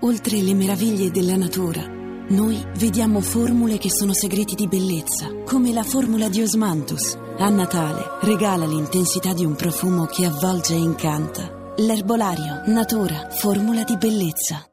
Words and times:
oltre 0.00 0.40
le 0.40 0.54
meraviglie 0.54 1.10
della 1.10 1.36
natura, 1.36 1.84
noi 2.28 2.64
vediamo 2.76 3.20
formule 3.20 3.76
che 3.78 3.90
sono 3.90 4.14
segreti 4.14 4.54
di 4.54 4.68
bellezza, 4.68 5.28
come 5.44 5.72
la 5.72 5.82
formula 5.82 6.28
di 6.28 6.40
Osmanthus. 6.40 7.18
A 7.38 7.48
Natale 7.48 8.18
regala 8.22 8.66
l'intensità 8.66 9.32
di 9.32 9.44
un 9.44 9.56
profumo 9.56 10.06
che 10.06 10.26
avvolge 10.26 10.74
e 10.74 10.78
incanta. 10.78 11.74
L'erbolario, 11.76 12.62
natura, 12.66 13.28
formula 13.30 13.82
di 13.82 13.96
bellezza. 13.96 14.64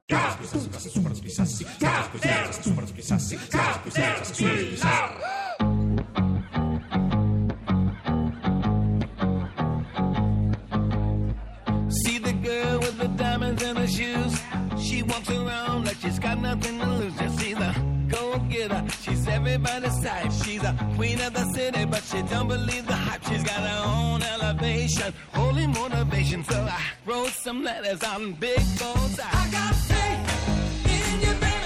See 11.89 12.19
the 12.19 12.33
girl 12.33 12.79
with 12.79 12.97
the 12.99 13.07
diamonds 13.15 13.63
in 13.63 13.75
her 13.75 13.87
shoes. 13.87 14.66
She 14.79 15.03
walks 15.03 15.29
around 15.29 15.85
like 15.85 15.97
she's 15.97 16.19
got 16.19 16.39
nothing 16.39 16.79
to 16.79 16.85
lose. 16.85 17.15
Just 17.17 17.39
see 17.39 17.53
the 17.53 17.75
go 18.07 18.39
getter. 18.49 18.83
She's 19.01 19.27
everybody's 19.27 19.99
type. 20.01 20.31
She's 20.43 20.63
a 20.63 20.73
queen 20.95 21.19
of 21.21 21.33
the 21.33 21.45
city, 21.53 21.85
but 21.85 22.03
she 22.03 22.21
don't 22.23 22.47
believe 22.47 22.85
the 22.87 22.93
hype. 22.95 23.23
She's 23.25 23.43
got 23.43 23.61
her 23.69 23.83
own 23.85 24.21
elevation, 24.23 25.13
holy 25.33 25.67
motivation. 25.67 26.43
So 26.43 26.59
I 26.61 26.81
wrote 27.05 27.29
some 27.29 27.63
letters 27.63 28.03
on 28.03 28.33
big 28.33 28.61
bold 28.79 29.19
I 29.23 29.49
got 29.51 29.75
faith 29.75 30.85
in 30.85 31.21
you, 31.21 31.33
baby. 31.39 31.56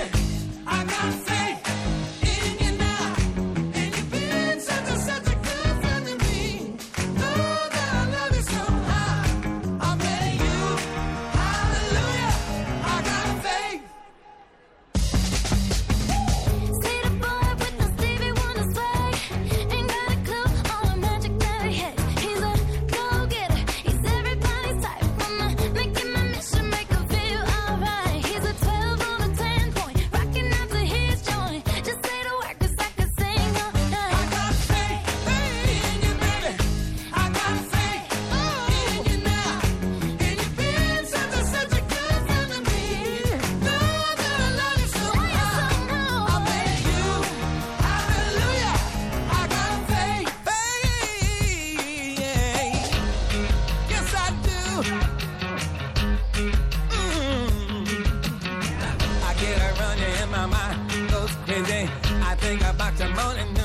My 60.42 60.48
mind, 60.48 61.12
goes 61.12 61.32
crazy. 61.46 61.90
I 62.24 62.36
think 62.36 62.62
about 62.62 63.00
you 63.00 63.10
morning, 63.10 63.61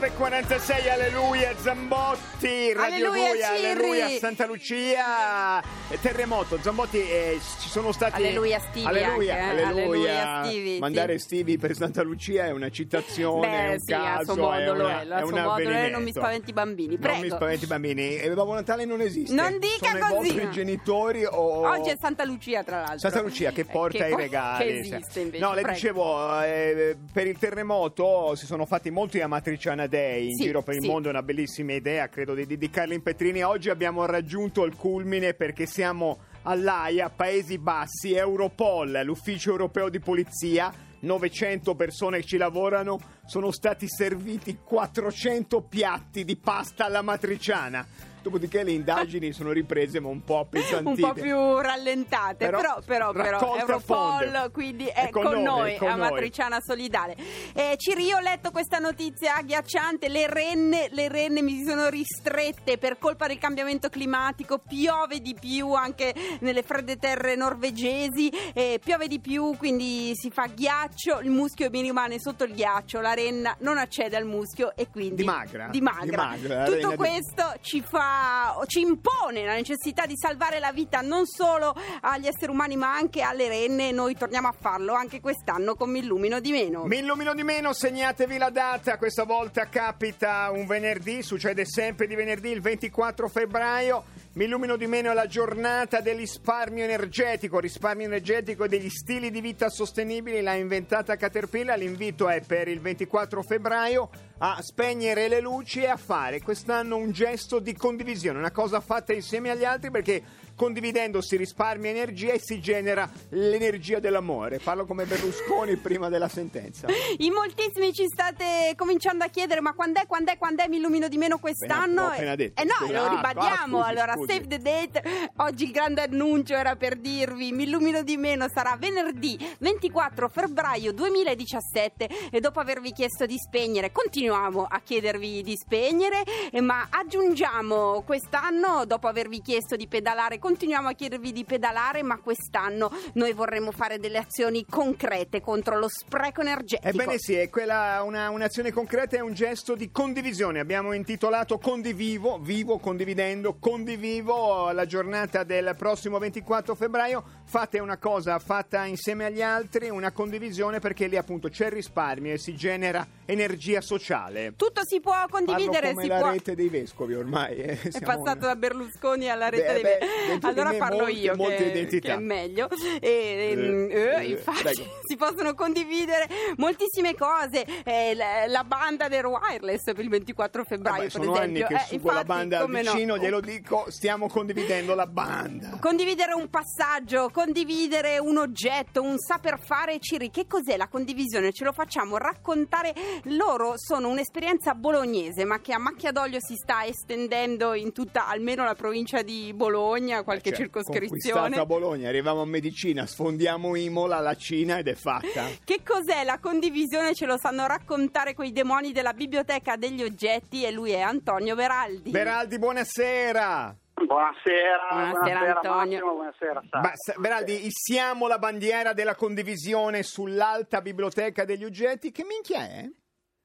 9.46, 0.00 0.88
alleluia 0.88 1.54
Zambotti, 1.58 2.72
Radio 2.72 3.10
alleluia, 3.10 3.28
2, 3.28 3.36
Cirri. 3.36 3.66
alleluia 3.66 4.08
Santa 4.18 4.46
Lucia, 4.46 5.60
eh, 5.60 6.00
terremoto, 6.00 6.58
Zambotti 6.62 6.96
eh, 6.96 7.38
ci 7.60 7.68
sono 7.68 7.92
stati... 7.92 8.14
Alleluia 8.14 8.58
Stivi 8.60 8.86
Alleluia, 8.86 9.34
anche, 9.34 9.60
eh? 9.60 9.62
alleluia, 9.62 10.30
alleluia 10.38 10.78
Mandare 10.80 11.18
sì. 11.18 11.24
Stivi 11.24 11.58
per 11.58 11.74
Santa 11.74 12.02
Lucia 12.02 12.46
è 12.46 12.50
una 12.50 12.70
citazione, 12.70 13.46
Beh, 13.46 13.58
è 13.58 13.72
un 13.72 13.80
sì, 13.80 13.92
caso, 13.92 14.36
modo, 14.36 14.52
è, 14.52 14.70
una, 14.70 15.00
è, 15.02 15.06
è 15.06 15.22
un 15.22 15.38
modo, 15.38 15.88
non 15.90 16.02
mi 16.02 16.12
spaventi 16.12 16.48
i 16.48 16.52
bambini, 16.54 16.96
prego. 16.96 17.18
Non 17.18 17.26
mi 17.26 17.30
spaventi 17.30 17.64
i 17.64 17.68
bambini, 17.68 18.16
e 18.16 18.30
Babbo 18.30 18.54
Natale 18.54 18.86
non 18.86 19.02
esiste. 19.02 19.34
Non 19.34 19.58
dica 19.58 19.90
sono 19.90 20.16
così. 20.16 20.28
i 20.28 20.32
vostri 20.32 20.50
genitori 20.50 21.24
o... 21.26 21.68
Oggi 21.68 21.90
è 21.90 21.96
Santa 22.00 22.24
Lucia 22.24 22.64
tra 22.64 22.78
l'altro. 22.78 23.00
Santa 23.00 23.20
Lucia 23.20 23.50
che 23.50 23.60
eh, 23.60 23.64
porta 23.66 24.06
che, 24.06 24.10
i 24.10 24.16
regali. 24.16 24.64
Che 24.64 24.78
esiste 24.78 25.20
invece. 25.20 25.44
No, 25.44 25.52
le 25.52 25.60
prego. 25.60 25.76
dicevo, 25.76 26.40
eh, 26.40 26.96
per 27.12 27.26
il 27.26 27.36
terremoto 27.36 28.34
si 28.34 28.46
sono 28.46 28.64
fatti 28.64 28.90
molti 28.90 29.20
amatriciani 29.20 29.88
Day 29.90 30.28
in 30.28 30.36
Sì, 30.36 30.44
giro 30.44 30.62
per 30.62 30.76
il 30.76 30.82
sì. 30.82 30.88
mondo, 30.88 31.08
è 31.08 31.10
una 31.10 31.22
bellissima 31.22 31.72
idea, 31.74 32.08
credo 32.08 32.32
di, 32.34 32.56
di 32.56 32.70
Carlin 32.70 33.02
Petrini. 33.02 33.42
Oggi 33.42 33.68
abbiamo 33.68 34.06
raggiunto 34.06 34.64
il 34.64 34.74
culmine 34.76 35.34
perché 35.34 35.66
siamo 35.66 36.20
all'AIA, 36.42 37.10
Paesi 37.10 37.58
Bassi, 37.58 38.14
Europol, 38.14 39.02
l'ufficio 39.04 39.50
europeo 39.50 39.90
di 39.90 40.00
polizia. 40.00 40.72
900 41.00 41.74
persone 41.74 42.18
che 42.20 42.24
ci 42.26 42.36
lavorano, 42.36 42.98
sono 43.26 43.50
stati 43.50 43.86
serviti 43.88 44.58
400 44.62 45.62
piatti 45.62 46.24
di 46.24 46.36
pasta 46.36 46.84
alla 46.86 47.02
matriciana. 47.02 47.86
Dopodiché 48.22 48.62
le 48.64 48.72
indagini 48.72 49.32
sono 49.32 49.50
riprese 49.50 49.98
ma 49.98 50.08
un 50.08 50.22
po' 50.22 50.34
un 50.34 50.40
appesantite. 50.40 51.00
po' 51.06 51.12
più 51.14 51.58
rallentate, 51.58 52.44
Però, 52.44 52.60
però, 52.60 52.80
però, 52.84 53.12
però, 53.12 53.56
Europol 53.56 53.80
fondo. 53.80 54.50
quindi 54.50 54.84
è, 54.88 55.06
È 55.06 55.08
con 55.08 55.22
con, 55.24 55.40
noi, 55.40 55.78
con 55.78 55.88
a 55.88 55.94
noi. 55.94 56.10
Matriciana 56.10 56.58
Solidale. 56.60 57.16
Eh, 57.54 57.76
Ciri, 57.78 58.12
ho 58.12 58.18
letto 58.20 58.50
questa 58.50 58.78
notizia 58.78 59.36
agghiacciante, 59.36 60.08
le 60.10 60.26
renne, 60.26 60.88
le 60.90 61.08
renne 61.08 61.40
mi 61.40 61.56
si 61.56 61.64
sono 61.64 61.88
ristrette 61.88 62.76
per 62.76 62.98
colpa 62.98 63.26
del 63.26 63.38
cambiamento 63.38 63.88
climatico, 63.88 64.58
piove 64.58 65.20
di 65.20 65.34
più 65.40 65.72
anche 65.72 66.12
nelle 66.40 66.62
fredde 66.62 66.98
terre 66.98 67.36
norvegesi, 67.36 68.28
eh, 68.52 68.78
piove 68.84 69.08
di 69.08 69.18
più, 69.18 69.56
quindi 69.56 70.10
si 70.14 70.30
fa 70.30 70.46
ghiaccio, 70.46 70.89
il 71.22 71.30
muschio 71.30 71.68
mi 71.70 71.80
rimane 71.82 72.18
sotto 72.18 72.44
il 72.44 72.54
ghiaccio, 72.54 73.00
la 73.00 73.14
renna 73.14 73.56
non 73.60 73.78
accede 73.78 74.16
al 74.16 74.24
muschio 74.24 74.74
e 74.76 74.88
quindi 74.90 75.16
Dimagra, 75.16 75.68
dimagra. 75.70 76.04
dimagra, 76.36 76.64
Tutto 76.64 76.88
di- 76.90 76.96
questo 76.96 77.54
ci 77.60 77.82
fa 77.82 78.56
ci 78.66 78.80
impone 78.80 79.44
la 79.44 79.54
necessità 79.54 80.06
di 80.06 80.14
salvare 80.16 80.58
la 80.58 80.72
vita 80.72 81.00
non 81.00 81.26
solo 81.26 81.74
agli 82.00 82.26
esseri 82.26 82.50
umani 82.50 82.76
ma 82.76 82.94
anche 82.94 83.22
alle 83.22 83.48
renne 83.48 83.88
e 83.88 83.92
noi 83.92 84.14
torniamo 84.14 84.48
a 84.48 84.54
farlo 84.58 84.92
anche 84.94 85.20
quest'anno 85.20 85.74
con 85.74 85.90
Mi 85.90 85.98
illumino 86.00 86.40
di 86.40 86.50
meno. 86.52 86.84
Mi 86.84 86.98
illumino 86.98 87.34
di 87.34 87.42
meno, 87.42 87.72
segnatevi 87.72 88.36
la 88.38 88.50
data, 88.50 88.96
questa 88.98 89.24
volta 89.24 89.68
capita 89.68 90.50
un 90.52 90.66
venerdì, 90.66 91.22
succede 91.22 91.64
sempre 91.64 92.06
di 92.06 92.14
venerdì, 92.14 92.50
il 92.50 92.60
24 92.60 93.28
febbraio. 93.28 94.04
Mi 94.32 94.44
illumino 94.44 94.76
di 94.76 94.86
meno 94.86 95.12
la 95.12 95.26
giornata 95.26 96.00
del 96.00 96.14
risparmio 96.14 96.84
energetico, 96.84 97.58
risparmio 97.58 98.06
energetico 98.06 98.62
e 98.62 98.68
degli 98.68 98.88
stili 98.88 99.28
di 99.28 99.40
vita 99.40 99.68
sostenibili, 99.68 100.40
l'ha 100.40 100.54
inventata 100.54 101.16
Caterpillar, 101.16 101.76
l'invito 101.76 102.28
è 102.28 102.40
per 102.40 102.68
il 102.68 102.80
24 102.80 103.42
febbraio 103.42 104.08
a 104.38 104.62
spegnere 104.62 105.26
le 105.26 105.40
luci 105.40 105.82
e 105.82 105.88
a 105.88 105.96
fare 105.96 106.40
quest'anno 106.42 106.96
un 106.96 107.10
gesto 107.10 107.58
di 107.58 107.74
condivisione, 107.74 108.38
una 108.38 108.52
cosa 108.52 108.78
fatta 108.78 109.12
insieme 109.12 109.50
agli 109.50 109.64
altri 109.64 109.90
perché 109.90 110.22
condividendo 110.60 111.22
si 111.22 111.36
risparmia 111.38 111.88
energia 111.88 112.34
e 112.34 112.38
si 112.38 112.60
genera 112.60 113.10
l'energia 113.30 113.98
dell'amore. 113.98 114.58
Parlo 114.58 114.84
come 114.84 115.06
Berlusconi 115.06 115.76
prima 115.76 116.10
della 116.10 116.28
sentenza. 116.28 116.86
In 117.16 117.32
moltissimi 117.32 117.94
ci 117.94 118.06
state 118.06 118.74
cominciando 118.76 119.24
a 119.24 119.28
chiedere 119.28 119.62
ma 119.62 119.72
quando 119.72 120.00
è, 120.02 120.06
quando 120.06 120.32
è, 120.32 120.36
quando 120.36 120.62
è 120.62 120.68
mi 120.68 120.76
illumino 120.76 121.08
di 121.08 121.16
meno 121.16 121.38
quest'anno? 121.38 122.02
L'ho 122.02 122.08
appena 122.08 122.34
detto, 122.34 122.60
Eh 122.60 122.66
no, 122.66 122.74
scusa. 122.78 122.92
lo 122.92 123.04
Ah, 123.04 123.08
ribadiamo. 123.08 123.78
ah, 123.78 123.84
scusi, 123.84 123.90
allora, 123.90 124.12
scusi. 124.16 124.32
save 124.34 124.46
the 124.48 124.58
date. 124.58 125.02
Oggi 125.36 125.64
il 125.64 125.70
grande 125.70 126.02
annuncio 126.02 126.52
era 126.54 126.76
per 126.76 126.96
dirvi 126.96 127.52
mi 127.52 127.62
illumino 127.62 128.02
di 128.02 128.18
meno 128.18 128.46
sarà 128.52 128.76
venerdì 128.78 129.38
24 129.60 130.28
febbraio 130.28 130.92
2017 130.92 132.08
e 132.30 132.38
dopo 132.40 132.60
avervi 132.60 132.92
chiesto 132.92 133.24
di 133.24 133.38
spegnere 133.38 133.92
continuiamo 133.92 134.66
a 134.68 134.80
chiedervi 134.84 135.42
di 135.42 135.56
spegnere 135.56 136.22
ma 136.60 136.86
aggiungiamo 136.90 138.02
quest'anno 138.02 138.84
dopo 138.84 139.06
avervi 139.08 139.40
chiesto 139.40 139.76
di 139.76 139.86
pedalare 139.88 140.38
continuiamo 140.50 140.88
a 140.88 140.94
chiedervi 140.94 141.30
di 141.30 141.44
pedalare 141.44 142.02
ma 142.02 142.18
quest'anno 142.18 142.90
noi 143.14 143.32
vorremmo 143.32 143.70
fare 143.70 144.00
delle 144.00 144.18
azioni 144.18 144.66
concrete 144.68 145.40
contro 145.40 145.78
lo 145.78 145.88
spreco 145.88 146.40
energetico. 146.40 146.88
Ebbene 146.88 147.18
sì, 147.18 147.34
è 147.34 147.48
quella 147.48 148.02
una- 148.02 148.30
un'azione 148.30 148.72
concreta 148.72 149.16
e 149.16 149.20
un 149.20 149.32
gesto 149.32 149.76
di 149.76 149.92
condivisione. 149.92 150.58
Abbiamo 150.58 150.92
intitolato 150.92 151.58
Condivivo, 151.58 152.38
vivo 152.40 152.78
condividendo, 152.78 153.58
condivivo 153.60 154.72
la 154.72 154.86
giornata 154.86 155.44
del 155.44 155.74
prossimo 155.78 156.18
24 156.18 156.74
febbraio. 156.74 157.22
Fate 157.44 157.78
una 157.78 157.96
cosa 157.98 158.38
fatta 158.40 158.84
insieme 158.86 159.26
agli 159.26 159.42
altri, 159.42 159.88
una 159.88 160.10
condivisione 160.10 160.80
perché 160.80 161.06
lì 161.06 161.16
appunto 161.16 161.48
c'è 161.48 161.66
il 161.66 161.72
risparmio 161.72 162.32
e 162.32 162.38
si 162.38 162.56
genera 162.56 163.06
energia 163.24 163.80
sociale. 163.80 164.54
Tutto 164.56 164.80
si 164.84 165.00
può 165.00 165.14
condividere, 165.30 165.70
Parlo 165.70 165.90
come 165.92 166.02
si 166.02 166.08
la 166.08 166.18
può... 166.18 166.30
rete 166.30 166.54
dei 166.56 166.68
vescovi 166.68 167.14
ormai. 167.14 167.56
eh, 167.56 167.78
È 167.80 168.00
passato 168.00 168.46
da 168.46 168.56
Berlusconi 168.56 169.28
alla 169.30 169.48
rete 169.48 169.80
Beh, 169.80 169.98
dei 169.98 170.34
di 170.34 170.39
Allora 170.48 170.72
parlo 170.74 170.98
molte- 171.04 171.12
io 171.18 171.36
molte 171.36 171.56
che, 171.56 171.64
identità. 171.64 172.08
che 172.08 172.14
è 172.14 172.18
meglio. 172.18 172.68
E, 173.00 173.50
ehm, 173.52 173.88
eh, 173.90 174.14
eh, 174.16 174.24
infatti 174.30 174.62
prego. 174.62 174.82
si 175.06 175.16
possono 175.16 175.54
condividere 175.54 176.28
moltissime 176.56 177.14
cose. 177.14 177.64
Eh, 177.84 178.14
la, 178.14 178.46
la 178.46 178.64
banda 178.64 179.08
del 179.08 179.24
wireless 179.24 179.84
per 179.84 180.00
il 180.00 180.08
24 180.08 180.64
febbraio, 180.64 180.96
Vabbè, 180.96 181.10
per 181.12 181.22
sono 181.22 181.34
anni 181.34 181.62
che 181.64 181.74
Eh, 181.74 181.78
sugo 181.86 182.06
la 182.10 182.20
infatti, 182.20 182.26
banda 182.26 182.60
come 182.60 182.82
no. 182.82 182.92
vicino, 182.92 183.18
glielo 183.18 183.40
dico, 183.40 183.84
stiamo 183.88 184.28
condividendo 184.28 184.94
la 184.94 185.06
banda. 185.06 185.78
Condividere 185.80 186.32
un 186.34 186.48
passaggio, 186.48 187.30
condividere 187.30 188.18
un 188.18 188.36
oggetto, 188.38 189.02
un 189.02 189.18
saper 189.18 189.58
fare, 189.60 189.98
Ciri, 189.98 190.30
che 190.30 190.46
cos'è 190.46 190.76
la 190.76 190.88
condivisione? 190.88 191.52
Ce 191.52 191.64
lo 191.64 191.72
facciamo 191.72 192.16
raccontare. 192.16 192.92
Loro 193.24 193.74
sono 193.76 194.08
un'esperienza 194.08 194.74
bolognese, 194.74 195.44
ma 195.44 195.60
che 195.60 195.72
a 195.72 195.78
macchia 195.78 196.12
d'olio 196.12 196.38
si 196.40 196.54
sta 196.54 196.84
estendendo 196.84 197.74
in 197.74 197.92
tutta 197.92 198.26
almeno 198.26 198.64
la 198.64 198.74
provincia 198.74 199.22
di 199.22 199.52
Bologna, 199.54 200.22
qualche 200.30 200.50
Cioè, 200.50 200.58
circoscrizione. 200.58 201.40
Conquistata 201.40 201.66
Bologna, 201.66 202.08
arriviamo 202.08 202.42
a 202.42 202.46
Medicina, 202.46 203.06
sfondiamo 203.06 203.74
Imola, 203.74 204.20
la 204.20 204.34
Cina 204.36 204.78
ed 204.78 204.88
è 204.88 204.94
fatta. 204.94 205.46
Che 205.64 205.82
cos'è 205.84 206.22
la 206.24 206.38
condivisione? 206.38 207.14
Ce 207.14 207.26
lo 207.26 207.36
sanno 207.36 207.66
raccontare 207.66 208.34
quei 208.34 208.52
demoni 208.52 208.92
della 208.92 209.12
biblioteca 209.12 209.76
degli 209.76 210.02
oggetti 210.02 210.64
e 210.64 210.70
lui 210.70 210.92
è 210.92 211.00
Antonio 211.00 211.54
Veraldi. 211.56 212.10
Beraldi, 212.10 212.58
buonasera. 212.58 213.76
Buonasera, 214.00 215.10
Buonasera, 215.10 215.54
Antonio. 215.56 215.98
Massimo, 215.98 216.12
buonasera 216.14 216.62
Sara. 216.70 216.80
Ba- 216.80 216.92
sa- 216.94 217.14
Beraldi, 217.18 217.66
issiamo 217.66 218.28
la 218.28 218.38
bandiera 218.38 218.94
della 218.94 219.14
condivisione 219.14 220.02
sull'alta 220.02 220.80
biblioteca 220.80 221.44
degli 221.44 221.64
oggetti. 221.64 222.10
Che 222.10 222.24
minchia 222.24 222.60
è? 222.66 222.88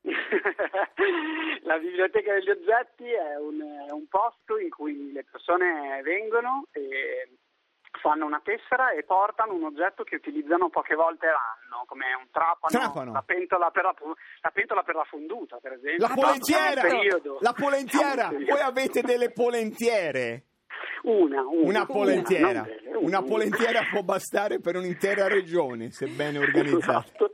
La 1.63 1.77
biblioteca 1.79 2.33
degli 2.33 2.49
oggetti 2.49 3.05
è 3.05 3.37
un, 3.37 3.59
è 3.87 3.91
un 3.91 4.07
posto 4.07 4.57
in 4.59 4.69
cui 4.69 5.11
le 5.11 5.25
persone 5.29 6.01
vengono 6.03 6.67
e 6.71 7.29
fanno 8.01 8.25
una 8.25 8.41
tessera 8.43 8.91
e 8.91 9.03
portano 9.03 9.53
un 9.53 9.63
oggetto 9.63 10.03
che 10.03 10.15
utilizzano 10.15 10.69
poche 10.69 10.95
volte 10.95 11.25
l'anno, 11.25 11.85
come 11.87 12.05
un 12.13 12.27
trapano, 12.29 12.67
Trapano. 12.67 13.11
La, 13.13 13.23
pentola 13.25 13.71
per 13.71 13.83
la, 13.83 13.95
la 14.41 14.51
pentola 14.51 14.83
per 14.83 14.95
la 14.95 15.05
fonduta, 15.05 15.57
per 15.57 15.73
esempio. 15.73 16.07
La 16.07 16.13
polentiera! 16.13 16.81
La 17.39 17.53
polentiera! 17.53 18.29
Voi 18.45 18.59
avete 18.61 19.01
delle 19.01 19.31
polentiere? 19.31 20.43
una, 21.05 21.41
una, 21.41 21.69
Una 21.69 21.85
polentiera. 21.85 22.61
delle, 22.61 22.97
Una 22.97 23.21
polentiera 23.21 23.81
può 23.91 24.01
bastare 24.01 24.59
per 24.59 24.75
un'intera 24.75 25.27
regione, 25.27 25.91
se 25.91 26.07
ben 26.07 26.37
organizzata. 26.37 27.05
Esatto. 27.05 27.24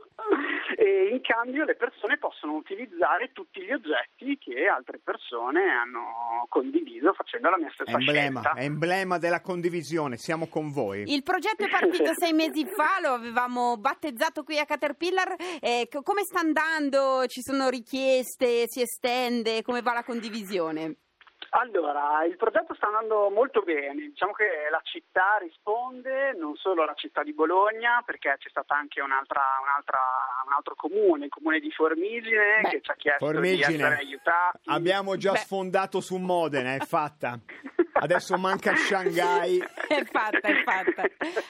E 1.32 1.34
in 1.34 1.44
cambio 1.44 1.64
le 1.64 1.76
persone 1.76 2.18
possono 2.18 2.54
utilizzare 2.54 3.32
tutti 3.32 3.62
gli 3.62 3.72
oggetti 3.72 4.36
che 4.38 4.66
altre 4.66 5.00
persone 5.02 5.70
hanno 5.70 6.46
condiviso 6.48 7.14
facendo 7.14 7.48
la 7.48 7.58
mia 7.58 7.70
stessa 7.72 7.90
emblema, 7.90 8.40
scelta. 8.40 8.60
emblema 8.60 9.18
della 9.18 9.40
condivisione, 9.40 10.16
siamo 10.18 10.46
con 10.46 10.70
voi. 10.70 11.04
Il 11.06 11.22
progetto 11.22 11.64
è 11.64 11.70
partito 11.70 12.12
sei 12.14 12.32
mesi 12.32 12.66
fa, 12.66 13.00
lo 13.00 13.14
avevamo 13.14 13.78
battezzato 13.78 14.44
qui 14.44 14.58
a 14.58 14.66
Caterpillar. 14.66 15.34
Eh, 15.60 15.88
co- 15.90 16.02
come 16.02 16.22
sta 16.22 16.40
andando? 16.40 17.24
Ci 17.26 17.40
sono 17.40 17.68
richieste? 17.70 18.64
Si 18.66 18.82
estende? 18.82 19.62
Come 19.62 19.80
va 19.80 19.94
la 19.94 20.04
condivisione? 20.04 20.96
Allora, 21.54 22.24
il 22.24 22.36
progetto 22.38 22.72
sta 22.74 22.86
andando 22.86 23.28
molto 23.28 23.60
bene, 23.60 24.08
diciamo 24.08 24.32
che 24.32 24.68
la 24.70 24.80
città 24.84 25.36
risponde, 25.38 26.32
non 26.32 26.56
solo 26.56 26.84
la 26.86 26.94
città 26.94 27.22
di 27.22 27.34
Bologna, 27.34 28.02
perché 28.06 28.36
c'è 28.38 28.48
stato 28.48 28.72
anche 28.72 29.02
un'altra, 29.02 29.42
un'altra, 29.62 29.98
un 30.46 30.52
altro 30.54 30.74
comune, 30.74 31.26
il 31.26 31.30
comune 31.30 31.60
di 31.60 31.70
Formigine, 31.70 32.60
Beh, 32.62 32.70
che 32.70 32.80
ci 32.80 32.90
ha 32.90 32.94
chiesto 32.94 33.26
di 33.26 33.32
Formigine, 33.34 33.84
essere 33.84 33.96
aiutati. 33.96 34.70
abbiamo 34.70 35.16
già 35.16 35.32
Beh. 35.32 35.38
sfondato 35.38 36.00
su 36.00 36.16
Modena, 36.16 36.74
è 36.74 36.78
fatta. 36.78 37.38
Adesso 38.02 38.36
manca 38.36 38.74
Shanghai. 38.74 39.62
È 39.92 40.04
fatta, 40.10 40.48
è 40.48 40.62
fatta. 40.64 41.02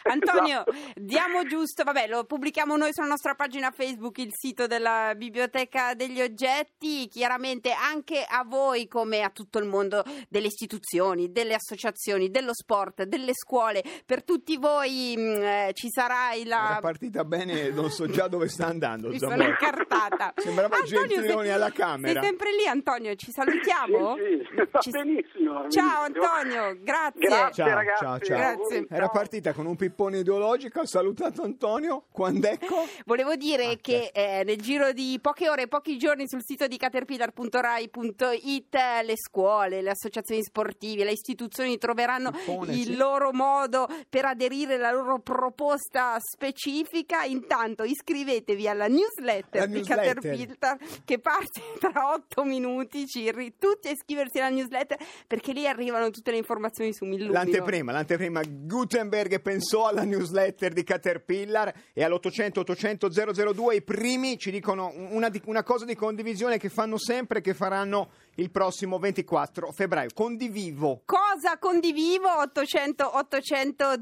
Antonio, 0.02 0.64
diamo 0.94 1.44
giusto, 1.44 1.84
vabbè, 1.84 2.08
lo 2.08 2.25
pubblichiamo 2.25 2.76
noi 2.76 2.93
sulla 2.93 3.06
nostra 3.06 3.34
pagina 3.34 3.70
Facebook, 3.70 4.19
il 4.19 4.32
sito 4.32 4.66
della 4.66 5.14
Biblioteca 5.16 5.94
degli 5.94 6.20
Oggetti, 6.20 7.06
chiaramente 7.06 7.70
anche 7.70 8.26
a 8.28 8.44
voi 8.44 8.88
come 8.88 9.22
a 9.22 9.31
tutto 9.31 9.60
il 9.60 9.66
mondo 9.66 10.02
delle 10.28 10.49
istituzioni, 10.49 11.31
delle 11.31 11.54
associazioni, 11.54 12.31
dello 12.31 12.52
sport, 12.52 13.05
delle 13.05 13.32
scuole, 13.32 13.82
per 14.05 14.25
tutti 14.25 14.56
voi 14.56 15.14
mh, 15.16 15.20
eh, 15.20 15.70
ci 15.75 15.88
sarà 15.88 16.34
il... 16.34 16.48
Era 16.48 16.81
partita 16.81 17.25
bene, 17.25 17.70
non 17.70 17.90
so 17.90 18.08
già 18.08 18.26
dove 18.26 18.48
sta 18.48 18.66
andando. 18.66 19.08
Mi 19.08 19.19
sono 19.20 19.40
incartata. 19.40 20.32
Sembrava 20.37 20.78
Antonio, 20.78 21.06
Gentiloni 21.06 21.46
sei- 21.46 21.55
alla 21.55 21.70
Camera. 21.70 22.20
Sei 22.20 22.28
sempre 22.28 22.50
lì, 22.56 22.66
Antonio, 22.66 23.14
ci 23.14 23.31
salutiamo? 23.31 24.16
Sì, 24.16 24.44
sì, 24.50 24.69
va 24.69 24.81
Ci- 24.81 24.90
benissimo, 24.90 25.69
Ciao 25.69 26.08
benissimo. 26.08 26.40
Antonio, 26.43 26.77
grazie. 26.83 27.29
Grazie 27.29 27.65
Ciao, 27.65 27.75
ragazzi. 27.75 28.05
ciao, 28.05 28.19
ciao. 28.19 28.37
Grazie. 28.37 28.87
Era 28.89 29.09
partita 29.09 29.53
con 29.53 29.67
un 29.67 29.77
pippone 29.77 30.19
ideologico, 30.19 30.81
ha 30.81 30.87
salutato 30.87 31.43
Antonio, 31.43 32.05
quando 32.11 32.49
ecco... 32.49 32.87
Volevo 33.06 33.37
dire 33.37 33.71
Ah, 33.73 33.77
che 33.81 34.11
eh, 34.12 34.43
nel 34.44 34.61
giro 34.61 34.93
di 34.93 35.19
poche 35.21 35.49
ore, 35.49 35.69
pochi 35.69 35.97
giorni 35.97 36.27
sul 36.27 36.43
sito 36.43 36.67
di 36.67 36.77
caterpillar.rai.it 36.77 38.75
eh, 38.75 39.03
le 39.05 39.15
scuole, 39.17 39.83
le 39.83 39.91
associazioni 39.91 40.43
sportive, 40.43 41.05
le 41.05 41.12
istituzioni 41.12 41.79
troveranno 41.79 42.31
Pippone, 42.33 42.73
il 42.73 42.85
sì. 42.85 42.97
loro 42.97 43.33
modo 43.33 43.89
per 44.09 44.25
aderire 44.25 44.75
alla 44.75 44.91
loro 44.91 45.21
proposta 45.21 46.17
specifica. 46.19 47.25
Intanto 47.25 47.85
iscrivetevi 47.85 48.69
alla 48.69 48.89
newsletter 48.89 49.61
La 49.61 49.67
di 49.67 49.73
newsletter. 49.75 50.15
Caterpillar 50.15 50.79
che 51.05 51.19
parte 51.19 51.61
tra 51.79 52.13
otto 52.13 52.44
minuti, 52.44 53.06
Cirri. 53.06 53.55
Tutti 53.58 53.89
a 53.89 53.93
iscriversi 53.93 54.39
alla 54.39 54.51
newsletter 54.51 54.99
perché 55.27 55.53
lì 55.53 55.67
arrivano 55.67 56.11
tutte 56.22 56.31
le 56.31 56.36
informazioni 56.36 56.93
su 56.93 57.05
Millumino. 57.05 57.32
L'anteprima, 57.32 57.91
l'anteprima 57.91 58.43
Gutenberg 58.46 59.41
pensò 59.41 59.88
alla 59.88 60.05
newsletter 60.05 60.72
di 60.72 60.84
Caterpillar 60.84 61.74
e 61.93 62.05
all'800 62.05 62.60
800 62.60 63.10
002 63.52 63.74
i 63.74 63.82
primi 63.82 64.38
ci 64.38 64.52
dicono 64.52 64.93
una, 64.94 65.29
una 65.46 65.64
cosa 65.64 65.84
di 65.84 65.96
condivisione 65.96 66.58
che 66.58 66.69
fanno 66.69 66.96
sempre 66.96 67.41
e 67.41 67.43
che 67.43 67.55
faranno 67.55 68.10
il 68.36 68.52
prossimo 68.52 69.00
24 69.00 69.72
febbraio. 69.72 70.10
Condivivo. 70.14 71.02
Cosa 71.05 71.58
condivivo 71.58 72.29
800 72.38 73.19
800 73.19 73.94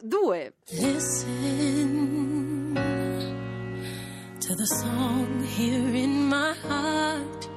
002 0.00 0.54
Listen 0.70 2.12
to 4.40 4.54
the 4.54 4.66
song 4.66 5.44
here 5.44 5.94
in 5.94 6.26
my 6.28 6.54
heart, 6.66 7.48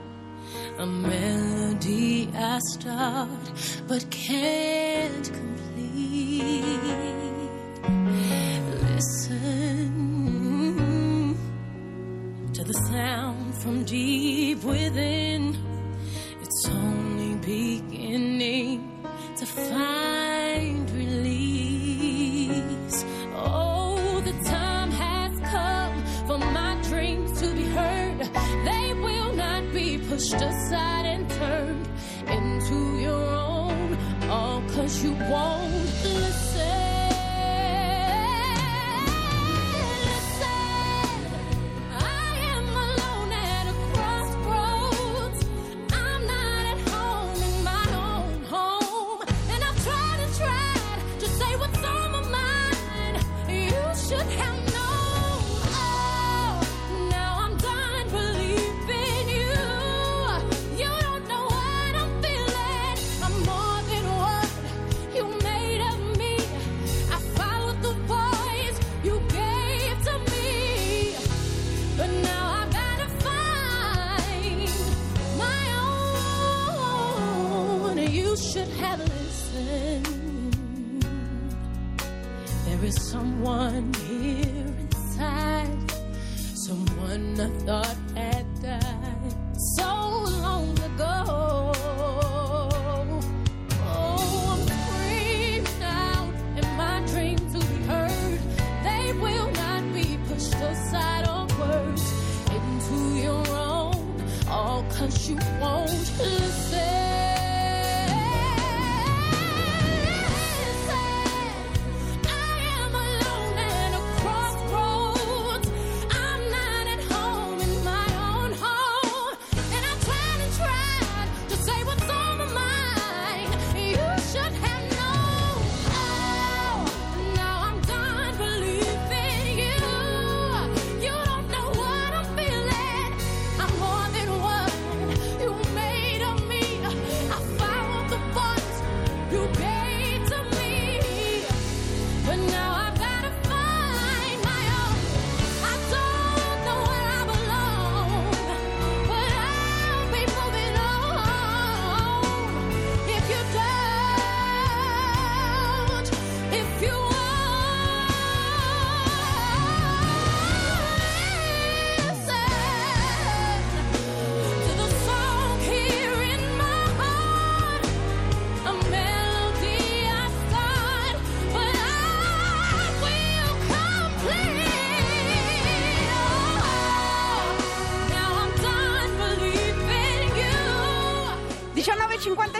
a 0.77 0.85
melody 0.85 2.29
I 2.35 2.59
start 2.59 3.29
but 3.87 4.09
can't 4.09 5.31
complete. 5.31 6.84
Cause 34.85 35.03
you 35.03 35.13
won't 35.31 35.73
listen. 36.03 36.34
I 87.37 87.47
thought 87.65 88.04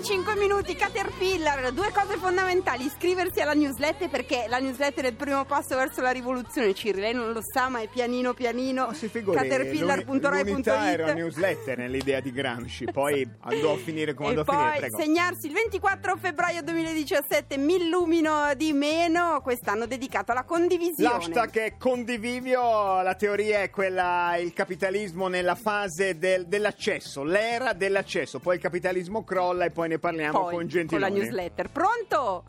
19.55 0.06 0.38
minuti, 0.38 0.76
Caterpillar, 0.76 1.72
due 1.72 1.92
cose 1.92 2.18
fondamentali, 2.18 2.86
iscriversi 2.86 3.42
alla 3.42 3.54
newsletter 3.56 4.08
perché 4.08 4.46
la 4.48 4.60
newsletter 4.60 5.06
è 5.06 5.08
il 5.08 5.16
primo 5.16 5.46
passo 5.46 5.76
verso 5.76 6.00
la 6.02 6.12
rivoluzione, 6.12 6.76
Ciri, 6.76 7.00
lei 7.00 7.16
non 7.16 7.32
lo 7.32 7.42
sa 7.42 7.70
ma 7.70 7.80
è 7.82 7.88
pianino 7.88 8.36
pianino, 8.36 8.92
l'uni- 8.92 9.10
l'unità 9.10 9.46
era 9.46 9.64
caterpillar.rai.it 9.64 11.14
newsletter 11.16 11.78
nell'idea 11.80 12.20
di 12.20 12.32
Gramsci, 12.32 12.86
poi 12.86 13.28
andò 13.42 13.74
a 13.74 13.78
finire 13.78 14.14
come 14.14 14.30
andò 14.30 14.42
a 14.42 14.46
finire, 14.46 14.80
prego. 14.80 15.00
segnarsi 15.00 15.48
il 15.48 15.54
24 15.54 16.18
febbraio 16.18 16.62
2017 16.62 17.58
mi 17.58 17.76
illumino 17.78 18.54
di 18.56 18.74
meno 18.74 19.42
quest'anno 19.42 19.88
dedicato 19.88 20.32
alla 20.34 20.44
condivisione. 20.44 21.14
L'hashtag 21.18 21.58
è 21.58 21.78
condivivio, 21.80 23.02
la 23.02 23.16
teoria 23.16 23.62
è 23.62 23.72
quella, 23.72 24.38
il 24.38 24.54
capitalismo 24.54 25.30
nella 25.30 25.56
fase 25.56 26.20
del- 26.20 26.46
dell'accesso, 26.46 27.24
l'era 27.24 27.74
dell'accesso, 27.74 28.38
poi 28.38 28.58
il 28.58 28.62
capitalismo 28.62 29.24
crolla 29.24 29.66
e 29.66 29.72
poi 29.72 29.88
ne 29.88 29.94
parliamo 30.00 30.40
poi 30.40 30.50
con 30.50 30.58
con 30.60 30.68
Gentiloni. 30.68 31.10
la 31.12 31.16
newsletter 31.22 31.70
pronto? 31.70 32.44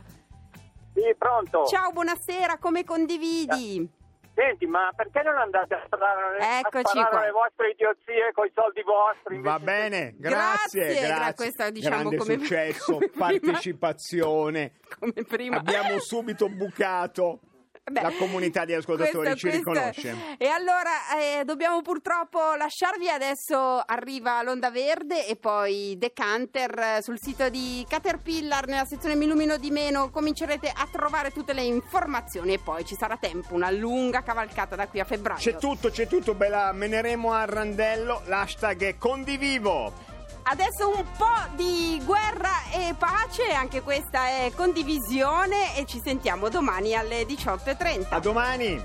Sì, 0.94 1.14
pronto. 1.18 1.64
ciao 1.66 1.90
buonasera 1.90 2.58
come 2.58 2.84
condividi? 2.84 3.88
Senti, 4.34 4.66
ma 4.66 4.90
perché 4.94 5.22
non 5.22 5.36
andate 5.38 5.74
a 5.74 5.82
sparare, 5.86 6.38
a 6.38 6.58
Eccoci 6.58 6.88
sparare 6.98 7.10
qua. 7.10 7.24
le 7.24 7.30
vostre 7.30 7.70
idiozie 7.70 8.32
con 8.34 8.44
i 8.46 8.52
soldi 8.54 8.82
vostri? 8.82 9.40
Va 9.40 9.58
bene, 9.58 10.14
Grazie, 10.18 10.84
grazie, 10.84 11.06
gra- 11.06 11.14
grazie. 11.16 11.34
questo, 11.34 11.70
diciamo, 11.70 11.96
Grande 12.10 12.16
come- 12.18 12.38
successo, 12.38 12.92
come 12.98 13.08
prima. 13.08 13.26
partecipazione. 13.26 14.72
come 14.98 15.12
prima 15.26 15.56
Abbiamo 15.56 15.98
subito 16.00 16.48
bucato. 16.50 17.40
Beh, 17.88 18.02
la 18.02 18.12
comunità 18.18 18.64
di 18.64 18.74
ascoltatori 18.74 19.28
questo- 19.28 19.36
ci 19.36 19.48
questo- 19.48 19.70
riconosce. 19.70 20.16
E 20.38 20.48
allora 20.48 20.90
eh, 21.20 21.44
dobbiamo 21.44 21.82
purtroppo 21.82 22.40
lasciarvi. 22.58 23.08
Adesso 23.08 23.56
arriva 23.86 24.42
l'Onda 24.42 24.70
Verde 24.72 25.24
e 25.26 25.36
poi 25.36 25.94
Decanter 25.96 26.98
sul 27.00 27.20
sito 27.20 27.48
di 27.48 27.86
Caterpillar 27.88 28.66
nella 28.66 28.84
sezione 28.84 29.14
Mi 29.14 29.24
illumino 29.26 29.56
di 29.56 29.70
meno. 29.70 30.10
Comincerete 30.10 30.68
a 30.74 30.88
trovare 30.90 31.30
tutte 31.30 31.52
le 31.52 31.62
informazioni 31.62 32.54
e 32.54 32.58
poi 32.58 32.84
ci 32.84 32.96
sarà 32.96 33.16
tempo, 33.18 33.54
una 33.54 33.70
lunga 33.70 34.22
cavalcata 34.22 34.74
da 34.74 34.88
qui 34.88 34.98
a 34.98 35.04
febbraio. 35.04 35.38
C'è 35.38 35.56
tutto, 35.56 35.90
c'è 35.90 36.08
tutto, 36.08 36.36
ve 36.36 36.48
la 36.48 36.72
meneremo 36.72 37.32
a 37.32 37.44
randello. 37.44 38.22
L'hashtag 38.26 38.82
è 38.82 38.96
condivivo. 38.98 40.14
Adesso 40.48 40.88
un 40.88 41.04
po' 41.18 41.56
di 41.56 42.00
guerra 42.04 42.70
e 42.72 42.94
pace, 42.96 43.52
anche 43.52 43.82
questa 43.82 44.28
è 44.28 44.52
condivisione 44.54 45.76
e 45.76 45.84
ci 45.86 46.00
sentiamo 46.00 46.48
domani 46.48 46.94
alle 46.94 47.24
18.30. 47.24 48.06
A 48.10 48.20
domani. 48.20 48.82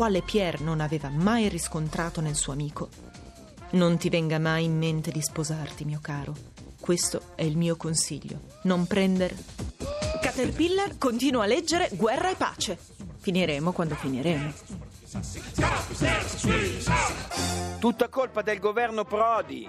quale 0.00 0.22
Pierre 0.22 0.64
non 0.64 0.80
aveva 0.80 1.10
mai 1.10 1.50
riscontrato 1.50 2.22
nel 2.22 2.34
suo 2.34 2.54
amico. 2.54 2.88
Non 3.72 3.98
ti 3.98 4.08
venga 4.08 4.38
mai 4.38 4.64
in 4.64 4.78
mente 4.78 5.10
di 5.10 5.20
sposarti, 5.20 5.84
mio 5.84 5.98
caro. 6.00 6.34
Questo 6.80 7.32
è 7.34 7.42
il 7.42 7.58
mio 7.58 7.76
consiglio. 7.76 8.40
Non 8.62 8.86
prendere. 8.86 9.36
Caterpillar 10.40 10.96
continua 10.96 11.44
a 11.44 11.46
leggere 11.46 11.90
Guerra 11.92 12.30
e 12.30 12.34
pace. 12.34 12.78
Finiremo 13.18 13.72
quando 13.72 13.94
finiremo. 13.94 14.50
Tutta 17.78 18.08
colpa 18.08 18.40
del 18.40 18.58
governo 18.58 19.04
Prodi. 19.04 19.68